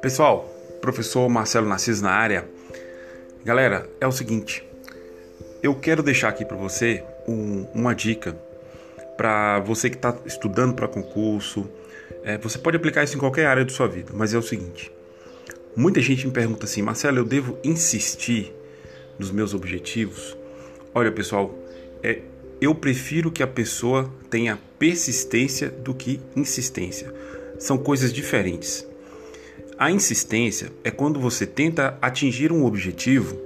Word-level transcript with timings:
Pessoal, 0.00 0.48
professor 0.80 1.28
Marcelo 1.28 1.68
Narciso 1.68 2.02
na 2.02 2.12
área. 2.12 2.48
Galera, 3.44 3.88
é 4.00 4.06
o 4.06 4.12
seguinte, 4.12 4.64
eu 5.62 5.74
quero 5.74 6.02
deixar 6.02 6.28
aqui 6.28 6.44
para 6.44 6.56
você 6.56 7.02
um, 7.26 7.66
uma 7.74 7.94
dica 7.94 8.36
para 9.16 9.58
você 9.60 9.90
que 9.90 9.96
está 9.96 10.16
estudando 10.24 10.74
para 10.74 10.86
concurso. 10.86 11.68
É, 12.22 12.38
você 12.38 12.58
pode 12.58 12.76
aplicar 12.76 13.02
isso 13.02 13.16
em 13.16 13.20
qualquer 13.20 13.46
área 13.46 13.64
da 13.64 13.72
sua 13.72 13.88
vida, 13.88 14.12
mas 14.14 14.32
é 14.32 14.38
o 14.38 14.42
seguinte: 14.42 14.92
muita 15.74 16.00
gente 16.00 16.26
me 16.26 16.32
pergunta 16.32 16.66
assim, 16.66 16.82
Marcelo, 16.82 17.18
eu 17.18 17.24
devo 17.24 17.58
insistir 17.64 18.54
nos 19.18 19.30
meus 19.30 19.54
objetivos? 19.54 20.36
Olha, 20.94 21.10
pessoal, 21.10 21.52
é, 22.02 22.20
eu 22.60 22.74
prefiro 22.74 23.30
que 23.30 23.42
a 23.42 23.46
pessoa 23.46 24.12
tenha 24.30 24.58
persistência 24.78 25.68
do 25.68 25.94
que 25.94 26.20
insistência. 26.34 27.12
São 27.58 27.76
coisas 27.78 28.12
diferentes. 28.12 28.86
A 29.78 29.90
insistência 29.90 30.72
é 30.82 30.90
quando 30.90 31.20
você 31.20 31.46
tenta 31.46 31.98
atingir 32.00 32.50
um 32.50 32.64
objetivo 32.64 33.38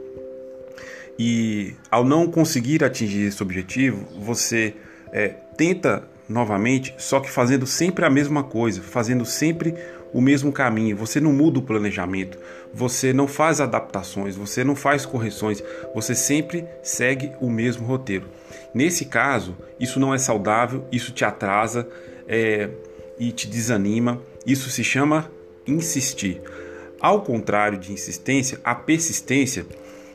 e, 1.18 1.74
ao 1.90 2.04
não 2.04 2.30
conseguir 2.30 2.84
atingir 2.84 3.26
esse 3.26 3.42
objetivo, 3.42 4.06
você 4.18 4.74
é, 5.12 5.28
tenta 5.56 6.08
novamente, 6.30 6.94
só 6.96 7.18
que 7.18 7.28
fazendo 7.28 7.66
sempre 7.66 8.04
a 8.04 8.10
mesma 8.10 8.44
coisa, 8.44 8.80
fazendo 8.80 9.26
sempre 9.26 9.74
o 10.12 10.20
mesmo 10.20 10.52
caminho. 10.52 10.96
Você 10.96 11.20
não 11.20 11.32
muda 11.32 11.58
o 11.58 11.62
planejamento, 11.62 12.38
você 12.72 13.12
não 13.12 13.26
faz 13.26 13.60
adaptações, 13.60 14.36
você 14.36 14.62
não 14.62 14.76
faz 14.76 15.04
correções, 15.04 15.62
você 15.92 16.14
sempre 16.14 16.64
segue 16.84 17.32
o 17.40 17.50
mesmo 17.50 17.84
roteiro. 17.84 18.28
Nesse 18.72 19.06
caso, 19.06 19.56
isso 19.78 19.98
não 19.98 20.14
é 20.14 20.18
saudável, 20.18 20.86
isso 20.92 21.10
te 21.10 21.24
atrasa 21.24 21.88
é, 22.28 22.70
e 23.18 23.32
te 23.32 23.48
desanima. 23.48 24.22
Isso 24.46 24.70
se 24.70 24.84
chama 24.84 25.28
insistir. 25.66 26.40
Ao 27.00 27.22
contrário 27.22 27.76
de 27.76 27.92
insistência, 27.92 28.60
a 28.62 28.74
persistência, 28.74 29.66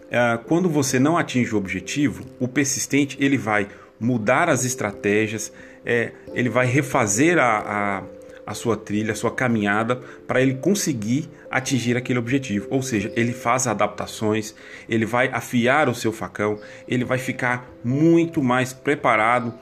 é, 0.10 0.40
quando 0.48 0.70
você 0.70 0.98
não 0.98 1.18
atinge 1.18 1.54
o 1.54 1.58
objetivo, 1.58 2.24
o 2.40 2.48
persistente 2.48 3.18
ele 3.20 3.38
vai 3.38 3.68
mudar 4.00 4.50
as 4.50 4.66
estratégias, 4.66 5.52
é, 5.86 6.12
ele 6.34 6.50
vai 6.50 6.66
refazer 6.66 7.38
a, 7.38 7.60
a, 7.60 8.04
a 8.46 8.54
sua 8.54 8.76
trilha, 8.76 9.12
a 9.12 9.16
sua 9.16 9.32
caminhada 9.32 9.98
para 10.28 10.42
ele 10.42 10.56
conseguir 10.56 11.30
atingir 11.50 11.96
aquele 11.96 12.20
objetivo. 12.20 12.68
Ou 12.70 12.82
seja, 12.82 13.12
ele 13.16 13.32
faz 13.32 13.68
adaptações, 13.68 14.56
ele 14.90 15.06
vai 15.06 15.30
afiar 15.32 15.88
o 15.88 15.96
seu 15.96 16.12
facão, 16.12 16.60
ele 16.88 17.06
vai 17.06 17.18
ficar 17.18 17.70
muito 17.84 18.42
mais 18.44 18.74
preparado 18.74 19.54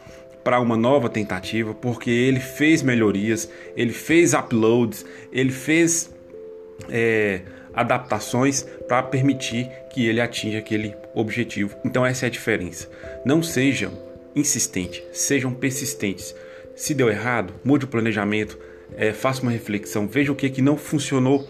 para 0.43 0.59
uma 0.59 0.75
nova 0.75 1.09
tentativa, 1.09 1.73
porque 1.73 2.09
ele 2.09 2.39
fez 2.39 2.81
melhorias, 2.81 3.49
ele 3.77 3.93
fez 3.93 4.33
uploads, 4.33 5.05
ele 5.31 5.51
fez 5.51 6.13
é, 6.89 7.41
adaptações 7.73 8.63
para 8.87 9.01
permitir 9.03 9.69
que 9.93 10.05
ele 10.05 10.19
atinja 10.19 10.59
aquele 10.59 10.93
objetivo. 11.13 11.77
Então 11.85 12.05
essa 12.05 12.25
é 12.25 12.27
a 12.27 12.31
diferença. 12.31 12.89
Não 13.25 13.41
sejam 13.41 14.12
insistentes, 14.35 15.03
sejam 15.11 15.53
persistentes. 15.53 16.35
Se 16.75 16.93
deu 16.93 17.09
errado, 17.09 17.53
mude 17.63 17.85
o 17.85 17.87
planejamento, 17.87 18.57
é, 18.95 19.13
faça 19.13 19.41
uma 19.41 19.51
reflexão, 19.51 20.07
veja 20.07 20.31
o 20.31 20.35
que, 20.35 20.49
que 20.49 20.61
não 20.61 20.77
funcionou, 20.77 21.47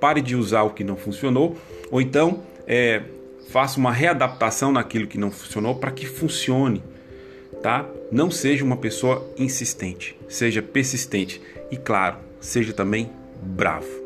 pare 0.00 0.20
de 0.20 0.36
usar 0.36 0.62
o 0.62 0.70
que 0.70 0.84
não 0.84 0.96
funcionou, 0.96 1.56
ou 1.90 2.00
então 2.00 2.42
é, 2.66 3.02
faça 3.50 3.78
uma 3.78 3.92
readaptação 3.92 4.72
naquilo 4.72 5.06
que 5.06 5.18
não 5.18 5.30
funcionou 5.30 5.74
para 5.74 5.90
que 5.90 6.06
funcione 6.06 6.82
tá? 7.62 7.88
Não 8.10 8.30
seja 8.30 8.64
uma 8.64 8.76
pessoa 8.76 9.32
insistente, 9.38 10.18
seja 10.28 10.60
persistente 10.60 11.40
e, 11.70 11.76
claro, 11.76 12.16
seja 12.40 12.72
também 12.72 13.10
bravo. 13.40 14.01